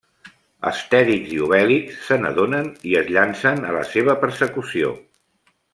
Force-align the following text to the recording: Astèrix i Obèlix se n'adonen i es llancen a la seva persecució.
Astèrix 0.69 1.29
i 1.35 1.37
Obèlix 1.47 2.01
se 2.07 2.19
n'adonen 2.23 2.73
i 2.93 2.99
es 3.03 3.15
llancen 3.17 3.65
a 3.71 3.79
la 3.79 3.87
seva 3.95 4.21
persecució. 4.25 4.95